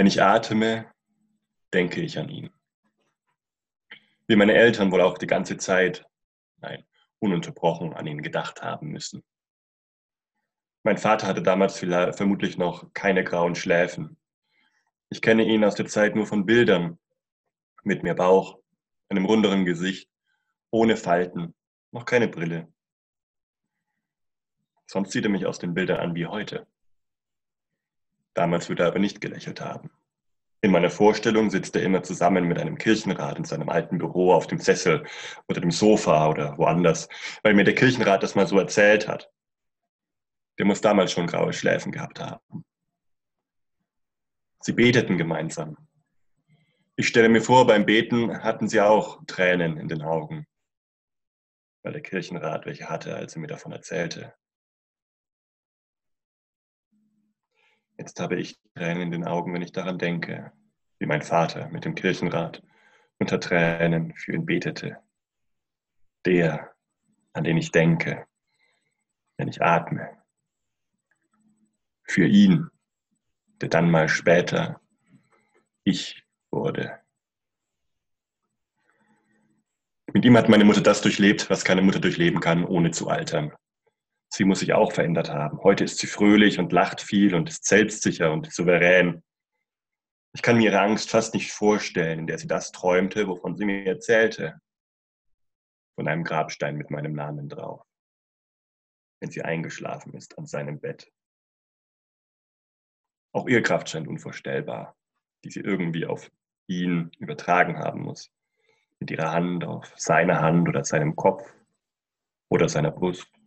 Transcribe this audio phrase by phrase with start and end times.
[0.00, 0.90] Wenn ich atme,
[1.74, 2.48] denke ich an ihn.
[4.28, 6.06] Wie meine Eltern wohl auch die ganze Zeit,
[6.56, 6.86] nein,
[7.18, 9.22] ununterbrochen an ihn gedacht haben müssen.
[10.84, 14.16] Mein Vater hatte damals vermutlich noch keine grauen Schläfen.
[15.10, 16.98] Ich kenne ihn aus der Zeit nur von Bildern,
[17.82, 18.58] mit mehr Bauch,
[19.10, 20.08] einem runderen Gesicht,
[20.70, 21.54] ohne Falten,
[21.92, 22.72] noch keine Brille.
[24.86, 26.66] Sonst sieht er mich aus den Bildern an wie heute.
[28.34, 29.90] Damals würde er aber nicht gelächelt haben.
[30.62, 34.46] In meiner Vorstellung sitzt er immer zusammen mit einem Kirchenrat in seinem alten Büro auf
[34.46, 35.06] dem Sessel
[35.48, 37.08] oder dem Sofa oder woanders,
[37.42, 39.30] weil mir der Kirchenrat das mal so erzählt hat.
[40.58, 42.64] Der muss damals schon graue Schläfen gehabt haben.
[44.60, 45.78] Sie beteten gemeinsam.
[46.96, 50.46] Ich stelle mir vor, beim Beten hatten sie auch Tränen in den Augen,
[51.82, 54.34] weil der Kirchenrat welche hatte, als er mir davon erzählte.
[58.00, 60.52] Jetzt habe ich Tränen in den Augen, wenn ich daran denke,
[60.98, 62.62] wie mein Vater mit dem Kirchenrat
[63.18, 64.96] unter Tränen für ihn betete.
[66.24, 66.74] Der,
[67.34, 68.26] an den ich denke,
[69.36, 70.16] wenn ich atme.
[72.04, 72.70] Für ihn,
[73.60, 74.80] der dann mal später
[75.84, 77.00] ich wurde.
[80.14, 83.52] Mit ihm hat meine Mutter das durchlebt, was keine Mutter durchleben kann, ohne zu altern.
[84.32, 85.58] Sie muss sich auch verändert haben.
[85.62, 89.24] Heute ist sie fröhlich und lacht viel und ist selbstsicher und souverän.
[90.32, 93.64] Ich kann mir ihre Angst fast nicht vorstellen, in der sie das träumte, wovon sie
[93.64, 94.60] mir erzählte.
[95.96, 97.84] Von einem Grabstein mit meinem Namen drauf.
[99.20, 101.10] Wenn sie eingeschlafen ist an seinem Bett.
[103.32, 104.96] Auch ihr Kraft scheint unvorstellbar,
[105.44, 106.30] die sie irgendwie auf
[106.68, 108.30] ihn übertragen haben muss.
[109.00, 111.52] Mit ihrer Hand auf seine Hand oder seinem Kopf
[112.48, 113.39] oder seiner Brust.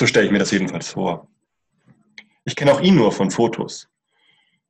[0.00, 1.28] So stelle ich mir das jedenfalls vor.
[2.46, 3.86] Ich kenne auch ihn nur von Fotos.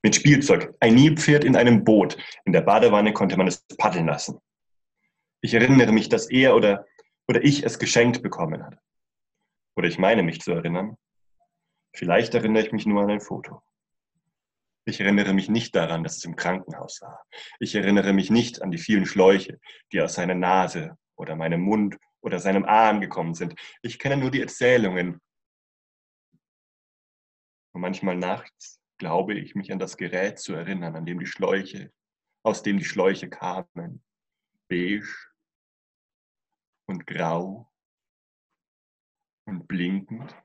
[0.03, 2.18] Mit Spielzeug, ein Nilpferd in einem Boot.
[2.45, 4.40] In der Badewanne konnte man es paddeln lassen.
[5.40, 6.85] Ich erinnere mich, dass er oder,
[7.29, 8.77] oder ich es geschenkt bekommen hat.
[9.77, 10.96] Oder ich meine mich zu erinnern.
[11.95, 13.63] Vielleicht erinnere ich mich nur an ein Foto.
[14.85, 17.23] Ich erinnere mich nicht daran, dass es im Krankenhaus war.
[17.61, 19.61] Ich erinnere mich nicht an die vielen Schläuche,
[19.92, 23.55] die aus seiner Nase oder meinem Mund oder seinem Arm gekommen sind.
[23.83, 25.20] Ich kenne nur die Erzählungen.
[27.73, 31.92] Und manchmal nachts glaube ich, mich an das Gerät zu erinnern, an dem die Schläuche,
[32.45, 34.05] aus dem die Schläuche kamen.
[34.69, 35.08] Beige
[36.86, 37.73] und grau
[39.47, 40.37] und blinkend.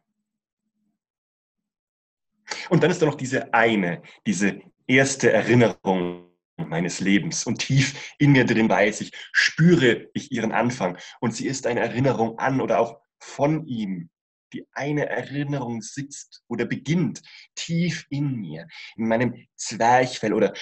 [2.69, 7.45] Und dann ist da noch diese eine, diese erste Erinnerung meines Lebens.
[7.45, 10.97] Und tief in mir drin weiß ich, spüre ich ihren Anfang.
[11.19, 14.09] Und sie ist eine Erinnerung an oder auch von ihm.
[14.53, 17.21] Die eine Erinnerung sitzt oder beginnt
[17.55, 20.53] tief in mir, in meinem Zwerchfell oder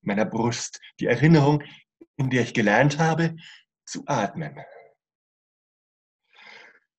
[0.00, 0.80] meiner Brust.
[1.00, 1.62] Die Erinnerung,
[2.16, 3.36] in der ich gelernt habe,
[3.84, 4.58] zu atmen.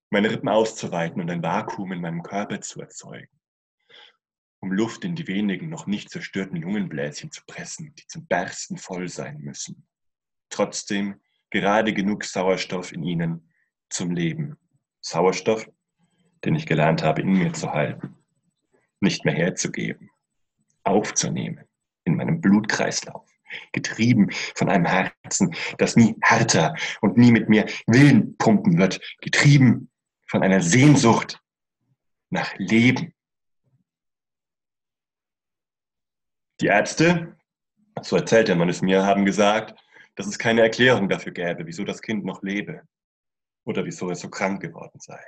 [0.09, 3.36] Meine Rippen auszuweiten und ein Vakuum in meinem Körper zu erzeugen
[4.67, 9.07] um Luft in die wenigen noch nicht zerstörten Lungenbläschen zu pressen, die zum Bersten voll
[9.07, 9.87] sein müssen.
[10.49, 13.49] Trotzdem gerade genug Sauerstoff in ihnen
[13.89, 14.57] zum Leben.
[14.99, 15.69] Sauerstoff,
[16.43, 18.17] den ich gelernt habe, in mir zu halten,
[18.99, 20.09] nicht mehr herzugeben,
[20.83, 21.63] aufzunehmen
[22.03, 23.29] in meinem Blutkreislauf,
[23.71, 29.89] getrieben von einem Herzen, das nie härter und nie mit mir Willen pumpen wird, getrieben
[30.27, 31.41] von einer Sehnsucht
[32.29, 33.13] nach Leben
[36.59, 37.37] Die Ärzte,
[38.01, 39.79] so erzählte man es mir, haben gesagt,
[40.15, 42.81] dass es keine Erklärung dafür gäbe, wieso das Kind noch lebe
[43.63, 45.23] oder wieso es so krank geworden sei.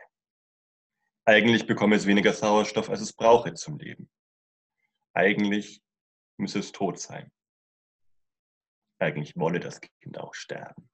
[1.26, 4.10] Eigentlich bekomme es weniger Sauerstoff, als es brauche zum Leben.
[5.14, 5.84] Eigentlich
[6.38, 7.32] müsse es tot sein.
[8.98, 10.90] Eigentlich wolle das Kind auch sterben.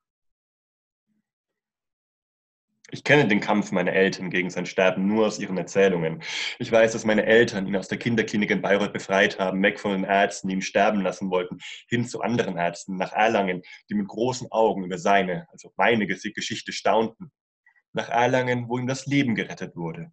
[2.92, 6.22] Ich kenne den Kampf meiner Eltern gegen sein Sterben nur aus ihren Erzählungen.
[6.60, 9.94] Ich weiß, dass meine Eltern ihn aus der Kinderklinik in Bayreuth befreit haben, weg von
[9.94, 11.58] den Ärzten, die ihn sterben lassen wollten,
[11.90, 16.72] hin zu anderen Ärzten nach Erlangen, die mit großen Augen über seine, also meine Geschichte
[16.72, 17.32] staunten.
[17.94, 20.12] Nach Erlangen, wo ihm das Leben gerettet wurde,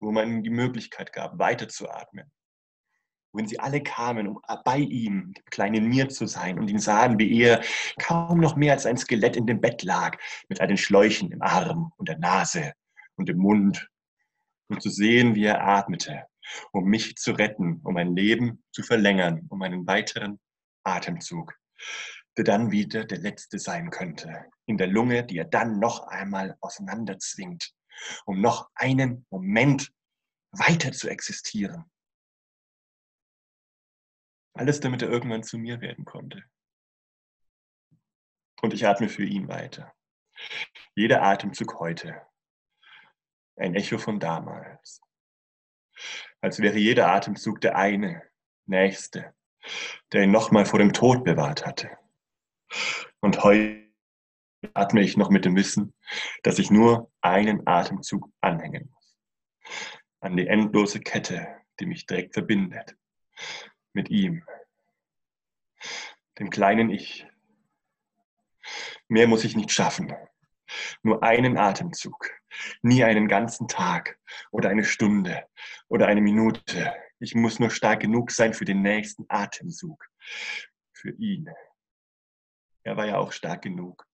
[0.00, 2.32] wo man ihm die Möglichkeit gab, weiterzuatmen,
[3.32, 7.18] wohin sie alle kamen, um bei ihm, dem kleinen mir zu sein und ihn sahen,
[7.18, 7.62] wie er
[7.98, 10.18] kaum noch mehr als ein Skelett in dem Bett lag,
[10.48, 12.72] mit all den Schläuchen im Arm und der Nase
[13.16, 13.88] und im Mund,
[14.68, 16.24] und zu sehen, wie er atmete,
[16.72, 20.40] um mich zu retten, um mein Leben zu verlängern, um einen weiteren
[20.82, 21.54] Atemzug,
[22.38, 26.56] der dann wieder der letzte sein könnte, in der Lunge, die er dann noch einmal
[26.60, 27.72] auseinanderzwingt,
[28.24, 29.92] um noch einen Moment
[30.52, 31.91] weiter zu existieren
[34.54, 36.44] Alles, damit er irgendwann zu mir werden konnte.
[38.60, 39.92] Und ich atme für ihn weiter.
[40.94, 42.26] Jeder Atemzug heute
[43.56, 45.00] ein Echo von damals.
[46.40, 48.22] Als wäre jeder Atemzug der eine,
[48.66, 49.34] nächste,
[50.12, 51.90] der ihn nochmal vor dem Tod bewahrt hatte.
[53.20, 53.82] Und heute
[54.74, 55.94] atme ich noch mit dem Wissen,
[56.42, 59.18] dass ich nur einen Atemzug anhängen muss.
[60.20, 62.96] An die endlose Kette, die mich direkt verbindet
[63.92, 64.44] mit ihm,
[66.38, 67.26] dem kleinen Ich.
[69.08, 70.14] Mehr muss ich nicht schaffen.
[71.02, 72.30] Nur einen Atemzug,
[72.80, 74.18] nie einen ganzen Tag
[74.50, 75.46] oder eine Stunde
[75.88, 76.94] oder eine Minute.
[77.18, 80.08] Ich muss nur stark genug sein für den nächsten Atemzug,
[80.92, 81.50] für ihn.
[82.84, 84.06] Er war ja auch stark genug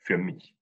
[0.00, 0.56] für mich.